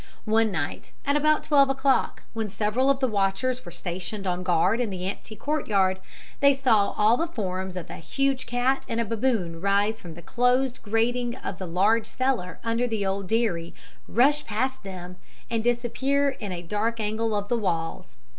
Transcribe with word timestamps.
One 0.25 0.51
night, 0.51 0.93
at 1.05 1.15
about 1.15 1.43
twelve 1.43 1.69
o'clock, 1.69 2.23
when 2.33 2.49
several 2.49 2.89
of 2.89 3.01
the 3.01 3.07
watchers 3.07 3.63
were 3.63 3.71
stationed 3.71 4.25
on 4.25 4.41
guard 4.41 4.79
in 4.81 4.89
the 4.89 5.07
empty 5.07 5.35
courtyard, 5.35 5.99
they 6.39 6.53
all 6.65 6.95
saw 6.95 7.15
the 7.15 7.27
forms 7.27 7.77
of 7.77 7.87
a 7.91 7.97
huge 7.97 8.47
cat 8.47 8.83
and 8.89 8.99
a 8.99 9.05
baboon 9.05 9.61
rise 9.61 10.01
from 10.01 10.15
the 10.15 10.23
closed 10.23 10.81
grating 10.81 11.35
of 11.35 11.59
the 11.59 11.67
large 11.67 12.07
cellar 12.07 12.57
under 12.63 12.87
the 12.87 13.05
old 13.05 13.27
dairy, 13.27 13.75
rush 14.07 14.43
past 14.43 14.81
them, 14.81 15.17
and 15.51 15.63
disappear 15.63 16.29
in 16.29 16.51
a 16.51 16.63
dark 16.63 16.99
angle 16.99 17.35
of 17.35 17.47
the 17.47 17.57
walls. 17.59 18.15